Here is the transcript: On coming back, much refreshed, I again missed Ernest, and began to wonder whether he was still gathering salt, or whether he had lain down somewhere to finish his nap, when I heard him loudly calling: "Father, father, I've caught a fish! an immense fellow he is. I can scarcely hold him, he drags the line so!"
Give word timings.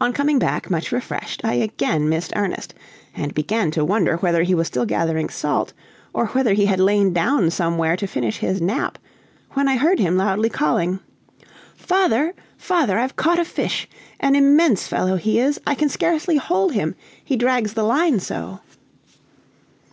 On 0.00 0.12
coming 0.12 0.40
back, 0.40 0.72
much 0.72 0.90
refreshed, 0.90 1.40
I 1.44 1.54
again 1.54 2.08
missed 2.08 2.32
Ernest, 2.34 2.74
and 3.14 3.32
began 3.32 3.70
to 3.70 3.84
wonder 3.84 4.16
whether 4.16 4.42
he 4.42 4.56
was 4.56 4.66
still 4.66 4.84
gathering 4.84 5.28
salt, 5.28 5.72
or 6.12 6.26
whether 6.30 6.52
he 6.54 6.66
had 6.66 6.80
lain 6.80 7.12
down 7.12 7.50
somewhere 7.52 7.96
to 7.96 8.08
finish 8.08 8.38
his 8.38 8.60
nap, 8.60 8.98
when 9.52 9.68
I 9.68 9.76
heard 9.76 10.00
him 10.00 10.16
loudly 10.16 10.48
calling: 10.48 10.98
"Father, 11.76 12.34
father, 12.58 12.98
I've 12.98 13.14
caught 13.14 13.38
a 13.38 13.44
fish! 13.44 13.88
an 14.18 14.34
immense 14.34 14.88
fellow 14.88 15.14
he 15.14 15.38
is. 15.38 15.60
I 15.64 15.76
can 15.76 15.88
scarcely 15.90 16.38
hold 16.38 16.72
him, 16.72 16.96
he 17.24 17.36
drags 17.36 17.74
the 17.74 17.84
line 17.84 18.18
so!" 18.18 18.58